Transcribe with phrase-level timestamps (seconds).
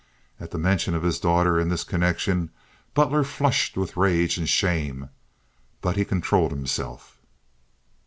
[0.39, 2.49] At the mention of his daughter in this connection
[2.95, 5.09] Butler flushed with rage and shame,
[5.79, 7.19] but he controlled himself.